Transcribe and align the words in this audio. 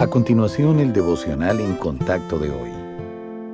A 0.00 0.06
continuación, 0.06 0.80
el 0.80 0.94
devocional 0.94 1.60
en 1.60 1.74
contacto 1.74 2.38
de 2.38 2.48
hoy. 2.50 2.70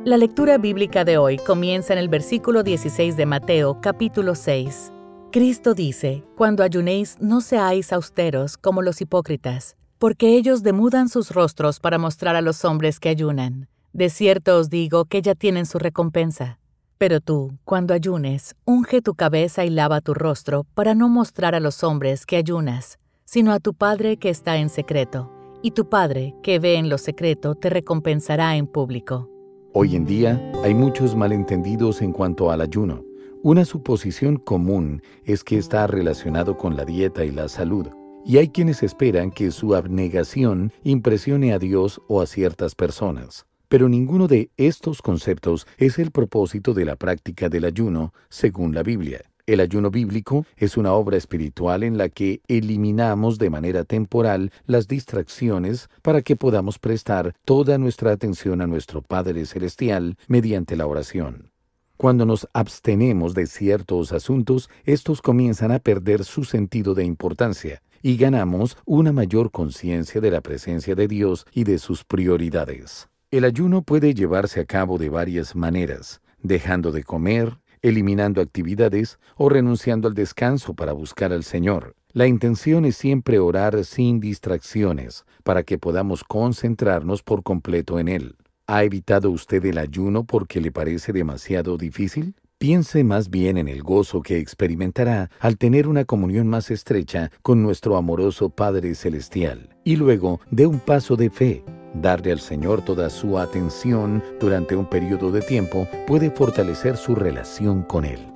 La 0.05 0.17
lectura 0.17 0.59
bíblica 0.59 1.05
de 1.05 1.19
hoy 1.19 1.39
comienza 1.39 1.93
en 1.93 1.99
el 1.99 2.09
versículo 2.09 2.63
16 2.63 3.17
de 3.17 3.27
Mateo, 3.27 3.81
capítulo 3.81 4.37
6. 4.37 4.93
Cristo 5.33 5.75
dice, 5.75 6.23
Cuando 6.37 6.63
ayunéis, 6.63 7.17
no 7.19 7.41
seáis 7.41 7.93
austeros 7.93 8.57
como 8.59 8.81
los 8.81 9.01
hipócritas, 9.01 9.75
porque 9.99 10.37
ellos 10.37 10.63
demudan 10.63 11.09
sus 11.09 11.33
rostros 11.33 11.81
para 11.81 11.99
mostrar 11.99 12.37
a 12.37 12.43
los 12.43 12.65
hombres 12.65 13.01
que 13.01 13.09
ayunan. 13.09 13.67
De 13.93 14.09
cierto 14.09 14.57
os 14.57 14.71
digo 14.71 15.07
que 15.07 15.23
ya 15.23 15.35
tienen 15.35 15.67
su 15.67 15.81
recompensa. 15.81 16.61
Pero 16.97 17.21
tú, 17.21 17.59
cuando 17.65 17.93
ayunes, 17.93 18.55
unge 18.65 19.03
tu 19.03 19.17
cabeza 19.17 19.65
y 19.65 19.71
lava 19.71 20.01
tu 20.01 20.15
rostro 20.15 20.65
para 20.75 20.95
no 20.95 21.09
mostrar 21.09 21.57
a 21.57 21.61
los 21.61 21.83
hombres 21.83 22.25
que 22.25 22.37
ayunas, 22.37 23.01
sino 23.25 23.51
a 23.51 23.59
tu 23.59 23.75
Padre 23.75 24.17
que 24.17 24.31
está 24.31 24.59
en 24.59 24.69
secreto 24.69 25.33
y 25.63 25.73
tu 25.73 25.89
Padre, 25.89 26.35
que 26.43 26.59
ve 26.59 26.77
en 26.77 26.89
lo 26.89 26.99
secreto, 26.99 27.55
te 27.55 27.71
recompensará 27.71 28.57
en 28.57 28.67
público. 28.67 29.31
Hoy 29.73 29.97
en 29.97 30.07
día 30.07 30.41
hay 30.65 30.75
muchos 30.75 31.15
malentendidos 31.15 32.01
en 32.03 32.13
cuanto 32.13 32.51
al 32.51 32.61
ayuno. 32.61 33.05
Una 33.43 33.65
suposición 33.65 34.37
común 34.37 35.03
es 35.25 35.45
que 35.45 35.59
está 35.59 35.87
relacionado 35.87 36.57
con 36.57 36.77
la 36.77 36.85
dieta 36.85 37.25
y 37.25 37.31
la 37.31 37.49
salud, 37.49 37.87
y 38.25 38.39
hay 38.39 38.49
quienes 38.49 38.83
esperan 38.83 39.31
que 39.31 39.51
su 39.51 39.75
abnegación 39.75 40.73
impresione 40.83 41.53
a 41.53 41.59
Dios 41.59 42.01
o 42.09 42.21
a 42.21 42.27
ciertas 42.27 42.75
personas. 42.75 43.47
Pero 43.69 43.89
ninguno 43.89 44.29
de 44.29 44.51
estos 44.57 45.03
conceptos 45.03 45.67
es 45.77 45.99
el 45.99 46.11
propósito 46.11 46.73
de 46.73 46.85
la 46.85 46.97
práctica 46.97 47.49
del 47.49 47.65
ayuno, 47.65 48.15
según 48.29 48.75
la 48.75 48.83
Biblia. 48.83 49.23
El 49.47 49.61
ayuno 49.61 49.93
bíblico 49.93 50.45
es 50.57 50.77
una 50.77 50.93
obra 50.93 51.17
espiritual 51.17 51.85
en 51.85 51.97
la 51.97 52.09
que 52.09 52.41
eliminamos 52.49 53.39
de 53.39 53.49
manera 53.49 53.85
temporal 53.85 54.51
las 54.67 54.89
distracciones 54.89 55.89
para 56.03 56.21
que 56.23 56.35
podamos 56.35 56.81
prestar 56.81 57.33
toda 57.45 57.79
nuestra 57.79 58.11
atención 58.11 58.61
a 58.61 58.67
nuestro 58.67 59.03
Padre 59.03 59.47
Celestial 59.47 60.19
mediante 60.27 60.75
la 60.75 60.89
oración. 60.89 61.53
Cuando 61.97 62.27
nos 62.27 62.49
abstenemos 62.55 63.35
de 63.35 63.47
ciertos 63.47 64.13
asuntos, 64.13 64.69
estos 64.85 65.23
comienzan 65.23 65.71
a 65.71 65.79
perder 65.79 66.25
su 66.25 66.43
sentido 66.43 66.95
de 66.95 67.05
importancia 67.05 67.83
y 68.03 68.17
ganamos 68.17 68.77
una 68.85 69.13
mayor 69.13 69.53
conciencia 69.53 70.21
de 70.21 70.33
la 70.33 70.41
presencia 70.41 70.97
de 70.97 71.07
Dios 71.07 71.47
y 71.53 71.63
de 71.63 71.79
sus 71.79 72.03
prioridades. 72.03 73.09
El 73.31 73.45
ayuno 73.45 73.83
puede 73.83 74.13
llevarse 74.13 74.59
a 74.59 74.65
cabo 74.65 74.99
de 74.99 75.09
varias 75.09 75.55
maneras, 75.55 76.21
dejando 76.43 76.93
de 76.93 77.05
comer, 77.05 77.59
eliminando 77.89 78.41
actividades 78.41 79.19
o 79.37 79.49
renunciando 79.49 80.09
al 80.09 80.15
descanso 80.15 80.75
para 80.75 80.93
buscar 80.93 81.33
al 81.33 81.45
Señor. 81.45 81.95
La 82.13 82.27
intención 82.27 82.85
es 82.85 82.97
siempre 82.97 83.39
orar 83.39 83.85
sin 83.85 84.21
distracciones, 84.21 85.25
para 85.45 85.63
que 85.63 85.79
podamos 85.79 86.25
concentrarnos 86.25 87.23
por 87.23 87.43
completo 87.43 87.99
en 87.99 88.09
Él. 88.09 88.37
¿Ha 88.67 88.83
evitado 88.85 89.31
usted 89.31 89.65
el 89.65 89.79
ayuno 89.79 90.25
porque 90.25 90.61
le 90.61 90.73
parece 90.73 91.13
demasiado 91.13 91.77
difícil? 91.77 92.35
Piense 92.59 93.05
más 93.05 93.29
bien 93.29 93.59
en 93.59 93.69
el 93.69 93.83
gozo 93.83 94.23
que 94.23 94.39
experimentará 94.39 95.31
al 95.39 95.59
tener 95.59 95.87
una 95.87 96.07
comunión 96.07 96.49
más 96.49 96.71
estrecha 96.71 97.31
con 97.43 97.63
nuestro 97.63 97.97
amoroso 97.97 98.49
Padre 98.49 98.95
Celestial. 98.95 99.77
Y 99.85 99.97
luego 99.97 100.41
dé 100.51 100.67
un 100.67 100.81
paso 100.81 101.17
de 101.17 101.29
fe 101.31 101.63
Darle 102.01 102.33
al 102.33 102.41
Señor 102.41 102.83
toda 102.83 103.09
su 103.09 103.39
atención 103.39 104.23
durante 104.39 104.77
un 104.77 104.87
periodo 104.87 105.31
de 105.33 105.41
tiempo 105.41 105.89
puede 106.07 106.31
fortalecer 106.31 106.97
su 106.97 107.15
relación 107.15 107.83
con 107.83 108.05
Él. 108.05 108.36